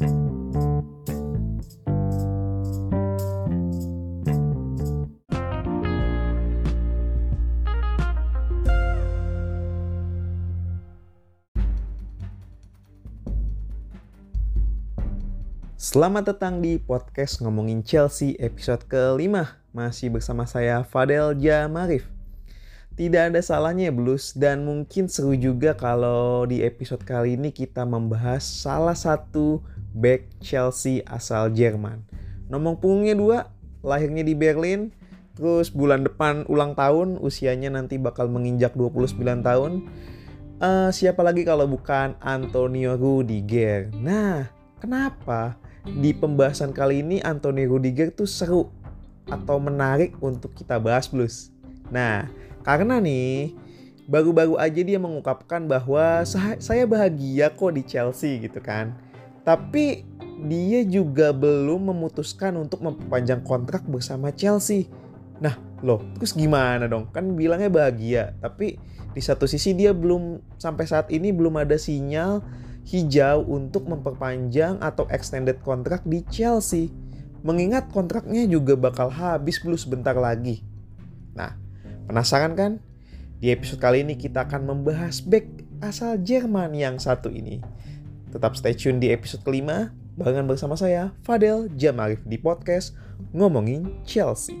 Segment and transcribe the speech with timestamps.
[0.00, 0.16] Selamat
[16.32, 19.60] datang di podcast ngomongin Chelsea episode kelima.
[19.76, 22.08] Masih bersama saya Fadel Jamarif.
[22.96, 28.40] Tidak ada salahnya Blues dan mungkin seru juga kalau di episode kali ini kita membahas
[28.40, 29.60] salah satu
[29.94, 32.02] back Chelsea asal Jerman.
[32.50, 33.38] Nomor punggungnya dua,
[33.82, 34.90] lahirnya di Berlin,
[35.38, 39.72] terus bulan depan ulang tahun, usianya nanti bakal menginjak 29 tahun.
[40.60, 43.88] Uh, siapa lagi kalau bukan Antonio Rudiger?
[43.96, 45.56] Nah, kenapa?
[45.84, 48.68] di pembahasan kali ini Anthony Rudiger tuh seru
[49.30, 51.48] atau menarik untuk kita bahas blues.
[51.88, 52.28] Nah,
[52.66, 53.54] karena nih
[54.10, 56.26] baru-baru aja dia mengungkapkan bahwa
[56.58, 58.92] saya bahagia kok di Chelsea gitu kan.
[59.42, 60.04] Tapi
[60.48, 64.88] dia juga belum memutuskan untuk memperpanjang kontrak bersama Chelsea.
[65.40, 67.12] Nah, loh, terus gimana dong?
[67.12, 72.40] Kan bilangnya bahagia, tapi di satu sisi dia belum sampai saat ini belum ada sinyal
[72.88, 76.88] hijau untuk memperpanjang atau extended kontrak di Chelsea.
[77.40, 80.60] Mengingat kontraknya juga bakal habis dulu sebentar lagi.
[81.32, 81.56] Nah,
[82.08, 82.72] penasaran kan?
[83.40, 85.48] Di episode kali ini kita akan membahas back
[85.80, 87.64] asal Jerman yang satu ini.
[88.30, 92.94] Tetap stay tune di episode kelima, barengan bersama saya, Fadel Jamarif di podcast
[93.34, 94.54] Ngomongin Chelsea.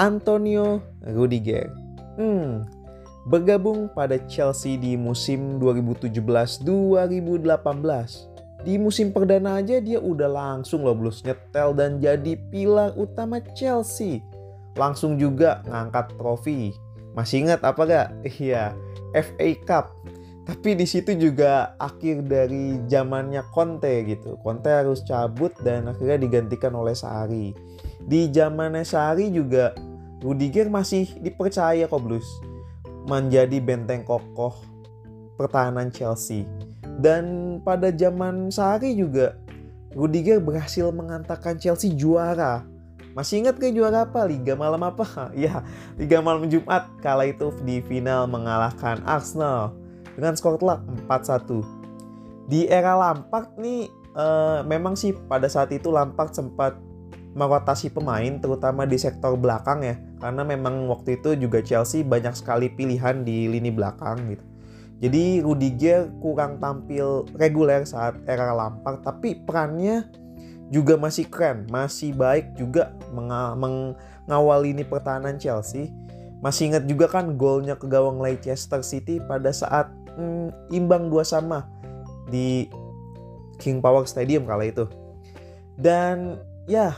[0.00, 1.68] Antonio Rudiger.
[2.16, 2.64] Hmm,
[3.28, 8.33] bergabung pada Chelsea di musim 2017-2018.
[8.64, 14.24] Di musim perdana aja dia udah langsung loh blues nyetel dan jadi pilar utama Chelsea.
[14.74, 16.72] Langsung juga ngangkat trofi.
[17.12, 18.08] Masih ingat apa gak?
[18.40, 18.72] Iya,
[19.12, 19.86] FA Cup.
[20.44, 24.40] Tapi di situ juga akhir dari zamannya Conte gitu.
[24.40, 27.52] Conte harus cabut dan akhirnya digantikan oleh Sari
[28.04, 29.72] di zamannya Sari juga
[30.20, 32.24] Rudiger masih dipercaya kok Blues
[33.08, 34.56] menjadi benteng kokoh
[35.36, 36.48] pertahanan Chelsea.
[36.98, 39.34] Dan pada zaman Sari juga
[39.94, 42.66] Rudiger berhasil mengantarkan Chelsea juara.
[43.14, 44.26] Masih ingat ke juara apa?
[44.26, 45.06] Liga malam apa?
[45.38, 45.62] ya,
[45.94, 49.70] Liga malam Jumat kala itu di final mengalahkan Arsenal
[50.18, 51.62] dengan skor telak 4-1.
[52.50, 53.86] Di era Lampard nih
[54.18, 56.74] uh, memang sih pada saat itu Lampard sempat
[57.34, 62.70] merotasi pemain terutama di sektor belakang ya karena memang waktu itu juga Chelsea banyak sekali
[62.70, 64.44] pilihan di lini belakang gitu.
[65.02, 70.06] Jadi Rudiger kurang tampil reguler saat era Lampard tapi perannya
[70.72, 75.92] juga masih keren, masih baik juga mengawal lini pertahanan Chelsea.
[76.40, 81.68] Masih ingat juga kan golnya ke gawang Leicester City pada saat hmm, imbang dua sama
[82.28, 82.68] di
[83.60, 84.84] King Power Stadium kala itu.
[85.76, 86.38] Dan
[86.70, 86.94] ya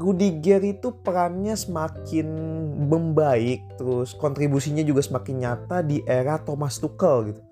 [0.00, 2.24] Rudiger itu perannya semakin
[2.88, 7.42] membaik, terus kontribusinya juga semakin nyata di era Thomas Tuchel gitu.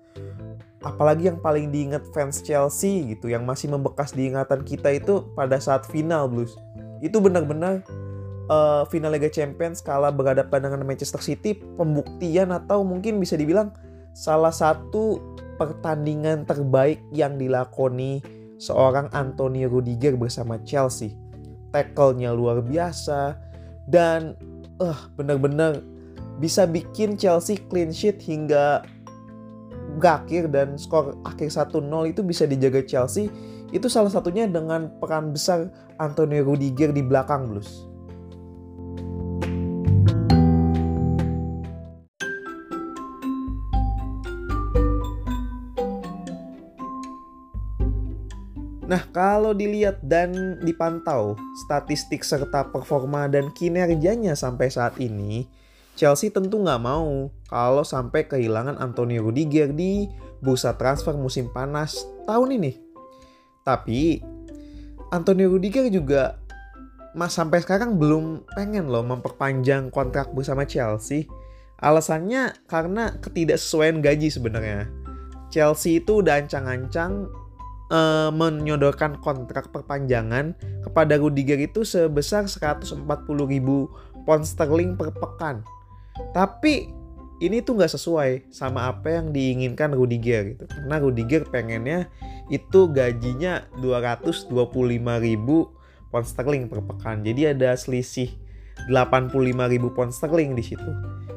[0.81, 5.61] Apalagi yang paling diingat fans Chelsea gitu, yang masih membekas di ingatan kita itu pada
[5.61, 6.57] saat final Blues.
[7.05, 7.85] Itu benar-benar
[8.49, 13.77] uh, final Liga Champions kala berhadapan dengan Manchester City, pembuktian atau mungkin bisa dibilang
[14.17, 15.21] salah satu
[15.61, 18.25] pertandingan terbaik yang dilakoni
[18.57, 21.28] seorang Antonio Rudiger bersama Chelsea
[21.69, 23.37] tackle-nya luar biasa
[23.89, 24.37] dan
[24.81, 25.81] uh, benar-benar
[26.39, 28.85] bisa bikin Chelsea clean sheet hingga
[29.99, 33.27] berakhir dan skor akhir 1-0 itu bisa dijaga Chelsea
[33.69, 35.69] itu salah satunya dengan peran besar
[36.01, 37.88] Antonio Rudiger di belakang Blues.
[48.89, 55.45] Nah, kalau dilihat dan dipantau statistik serta performa dan kinerjanya sampai saat ini,
[55.93, 60.09] Chelsea tentu nggak mau kalau sampai kehilangan Antonio Rudiger di
[60.41, 62.81] bursa transfer musim panas tahun ini.
[63.61, 64.25] Tapi,
[65.13, 66.41] Antonio Rudiger juga
[67.13, 71.29] mas sampai sekarang belum pengen loh memperpanjang kontrak bersama Chelsea.
[71.77, 74.89] Alasannya karena ketidaksesuaian gaji sebenarnya.
[75.53, 77.29] Chelsea itu udah ancang-ancang
[77.89, 80.55] uh, menyodorkan kontrak perpanjangan
[80.85, 83.05] kepada Rudiger itu sebesar 140
[83.45, 83.89] ribu
[84.23, 85.61] pound sterling per pekan.
[86.31, 86.89] Tapi
[87.39, 90.65] ini tuh nggak sesuai sama apa yang diinginkan Rudiger gitu.
[90.67, 92.11] Karena Rudiger pengennya
[92.51, 94.51] itu gajinya 225
[95.23, 95.71] ribu
[96.11, 97.23] pound sterling per pekan.
[97.23, 98.33] Jadi ada selisih
[98.87, 100.91] 85.000 pound sterling di situ.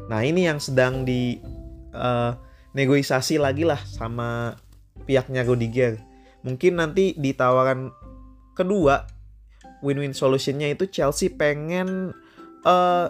[0.06, 1.42] Nah, ini yang sedang di
[1.94, 2.34] uh,
[2.76, 4.58] negosiasi lagi lah sama
[5.04, 6.11] pihaknya Rudiger.
[6.42, 7.90] Mungkin nanti di tawaran
[8.52, 9.06] kedua
[9.82, 12.14] win-win solutionnya itu Chelsea pengen
[12.62, 13.06] uh,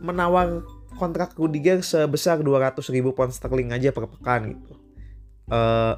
[0.00, 0.64] menawar
[1.00, 4.72] kontrak Rudiger sebesar 200 ribu pound sterling aja per pekan gitu.
[5.48, 5.96] Uh,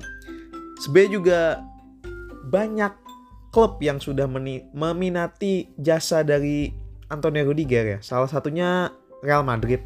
[0.79, 1.41] sebenarnya juga
[2.47, 2.93] banyak
[3.53, 4.25] klub yang sudah
[4.73, 6.71] meminati jasa dari
[7.11, 7.99] Antonio Rudiger ya.
[8.01, 8.89] Salah satunya
[9.21, 9.83] Real Madrid.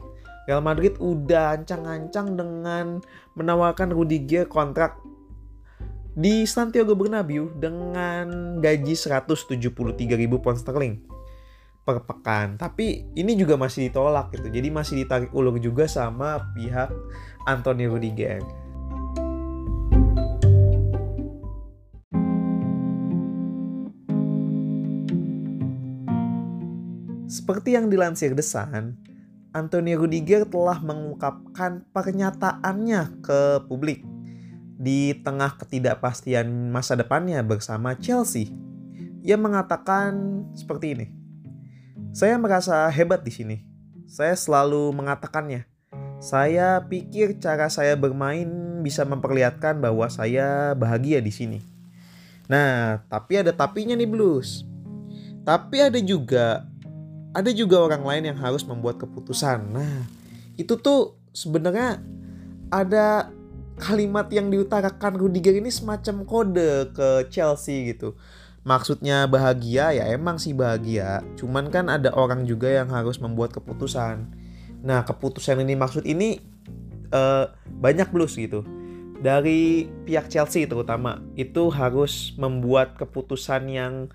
[0.47, 3.03] Real Madrid udah ancang-ancang dengan
[3.35, 4.95] menawarkan Rudiger kontrak
[6.17, 9.69] di Santiago Bernabeu dengan gaji 173.000
[10.41, 11.05] pound sterling
[11.85, 12.57] per pekan.
[12.57, 14.49] Tapi ini juga masih ditolak gitu.
[14.49, 16.89] Jadi masih ditarik ulur juga sama pihak
[17.45, 18.41] Antonio Rudiger.
[27.29, 28.97] Seperti yang dilansir The Sun,
[29.53, 34.16] Antonio Rudiger telah mengungkapkan pernyataannya ke publik
[34.77, 38.53] di tengah ketidakpastian masa depannya bersama Chelsea.
[39.25, 41.07] Ia mengatakan seperti ini.
[42.13, 43.57] Saya merasa hebat di sini.
[44.07, 45.67] Saya selalu mengatakannya.
[46.21, 48.49] Saya pikir cara saya bermain
[48.81, 51.59] bisa memperlihatkan bahwa saya bahagia di sini.
[52.47, 54.63] Nah, tapi ada tapinya nih Blues.
[55.43, 56.65] Tapi ada juga
[57.37, 59.77] ada juga orang lain yang harus membuat keputusan.
[59.77, 60.09] Nah,
[60.57, 62.01] itu tuh sebenarnya
[62.73, 63.29] ada
[63.77, 68.17] kalimat yang diutarakan Rudiger ini semacam kode ke Chelsea gitu.
[68.67, 74.27] Maksudnya bahagia ya emang sih bahagia, cuman kan ada orang juga yang harus membuat keputusan.
[74.83, 76.43] Nah, keputusan ini maksud ini
[77.15, 77.47] uh,
[77.79, 78.67] banyak blues gitu.
[79.23, 84.11] Dari pihak Chelsea terutama itu harus membuat keputusan yang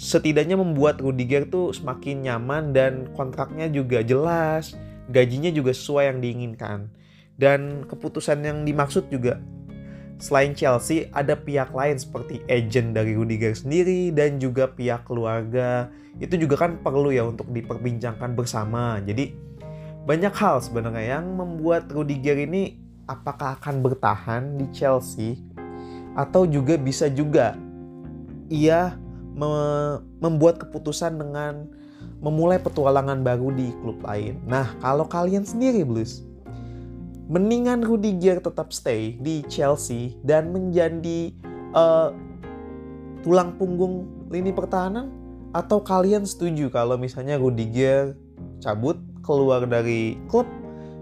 [0.00, 4.72] setidaknya membuat Rudiger tuh semakin nyaman dan kontraknya juga jelas,
[5.12, 6.88] gajinya juga sesuai yang diinginkan.
[7.34, 9.42] Dan keputusan yang dimaksud juga
[10.22, 15.90] selain Chelsea ada pihak lain seperti agent dari Rudiger sendiri dan juga pihak keluarga.
[16.22, 19.02] Itu juga kan perlu ya untuk diperbincangkan bersama.
[19.02, 19.34] Jadi
[20.04, 22.78] banyak hal sebenarnya yang membuat Rudiger ini
[23.10, 25.40] apakah akan bertahan di Chelsea
[26.14, 27.58] atau juga bisa juga
[28.46, 28.94] ia
[29.34, 29.50] me
[30.22, 31.66] membuat keputusan dengan
[32.22, 34.38] memulai petualangan baru di klub lain.
[34.46, 36.24] Nah, kalau kalian sendiri Blues,
[37.24, 41.32] mendingan Rudiger tetap stay di Chelsea dan menjadi
[41.72, 42.12] uh,
[43.24, 45.08] tulang punggung lini pertahanan
[45.56, 48.12] atau kalian setuju kalau misalnya Rudiger
[48.60, 50.44] cabut keluar dari klub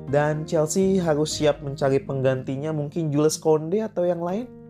[0.07, 4.62] dan Chelsea harus siap mencari penggantinya mungkin Jules Konde atau yang lain?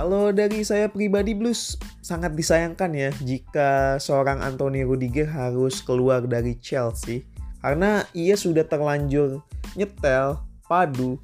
[0.00, 6.56] Kalau dari saya pribadi Blues sangat disayangkan ya jika seorang Anthony Rudiger harus keluar dari
[6.56, 7.28] Chelsea
[7.60, 9.44] karena ia sudah terlanjur
[9.76, 11.20] nyetel padu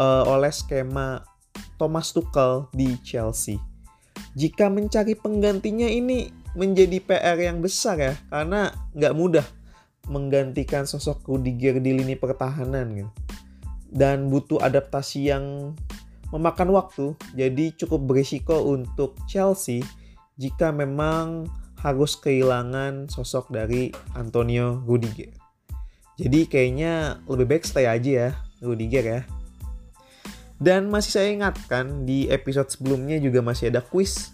[0.00, 1.28] uh, oleh skema
[1.76, 3.60] Thomas Tuchel di Chelsea.
[4.32, 9.44] Jika mencari penggantinya ini menjadi PR yang besar ya karena nggak mudah
[10.08, 13.12] menggantikan sosok Rudiger di lini pertahanan gitu.
[13.92, 15.76] Dan butuh adaptasi yang
[16.30, 19.82] memakan waktu, jadi cukup berisiko untuk Chelsea
[20.38, 21.50] jika memang
[21.80, 25.32] harus kehilangan sosok dari Antonio Rudiger.
[26.20, 29.22] Jadi kayaknya lebih baik stay aja ya Rudiger ya.
[30.60, 34.28] Dan masih saya ingatkan di episode sebelumnya juga masih ada quiz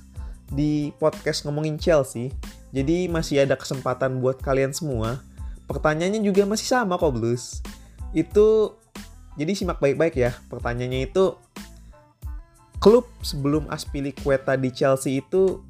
[0.50, 2.35] di podcast ngomongin Chelsea.
[2.75, 5.23] Jadi masih ada kesempatan buat kalian semua.
[5.70, 7.62] Pertanyaannya juga masih sama kok Blues.
[8.11, 8.75] Itu
[9.38, 10.35] jadi simak baik-baik ya.
[10.50, 11.38] Pertanyaannya itu
[12.78, 15.64] klub sebelum Aspilicueta di Chelsea itu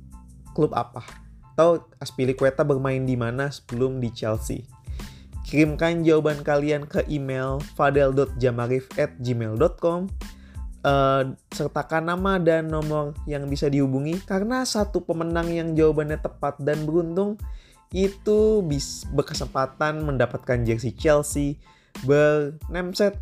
[0.56, 1.02] klub apa?
[1.54, 4.56] Atau Aspilicueta bermain di mana sebelum di Chelsea?
[5.46, 10.10] Kirimkan jawaban kalian ke email fadel.jamarif@gmail.com
[10.86, 16.86] uh, sertakan nama dan nomor yang bisa dihubungi karena satu pemenang yang jawabannya tepat dan
[16.86, 17.34] beruntung
[17.94, 21.62] itu bisa berkesempatan mendapatkan jersey Chelsea
[22.02, 23.14] bernemset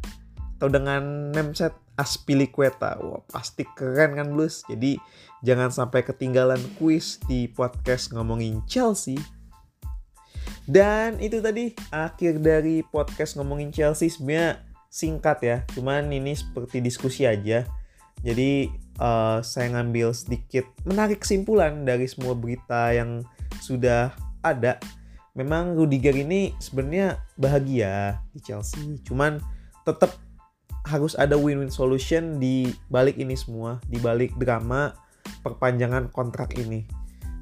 [0.57, 2.99] atau dengan nemset Aspilicueta.
[2.99, 4.67] Wah, pasti keren kan Blues?
[4.67, 4.99] Jadi
[5.47, 9.15] jangan sampai ketinggalan kuis di podcast ngomongin Chelsea.
[10.65, 15.57] Dan itu tadi akhir dari podcast ngomongin Chelsea sebenarnya singkat ya.
[15.77, 17.69] Cuman ini seperti diskusi aja.
[18.25, 23.21] Jadi uh, saya ngambil sedikit menarik kesimpulan dari semua berita yang
[23.61, 24.81] sudah ada.
[25.35, 29.03] Memang Rudiger ini sebenarnya bahagia di Chelsea.
[29.03, 29.43] Cuman
[29.83, 30.15] tetap
[30.85, 34.93] harus ada win-win solution di balik ini semua, di balik drama
[35.41, 36.85] perpanjangan kontrak ini.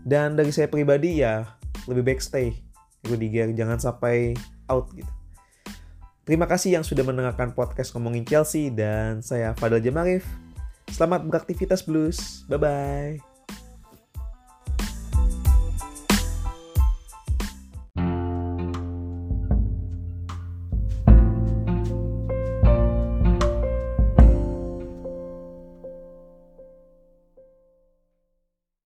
[0.03, 1.47] Dan dari saya pribadi ya
[1.87, 2.55] lebih baik stay
[3.03, 4.35] Rudiger jangan sampai
[4.71, 5.11] out gitu.
[6.23, 10.23] Terima kasih yang sudah mendengarkan podcast ngomongin Chelsea dan saya Fadil Jamarif.
[10.87, 12.47] Selamat beraktivitas Blues.
[12.47, 13.32] Bye bye.